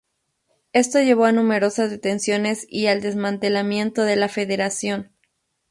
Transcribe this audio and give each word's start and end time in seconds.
Esto 0.73 0.97
llevó 0.99 1.25
a 1.25 1.31
numerosas 1.31 1.91
detenciones 1.91 2.65
y 2.67 2.87
al 2.87 3.01
desmantelamiento 3.01 4.01
de 4.01 4.15
la 4.15 4.29
Federación. 4.29 5.11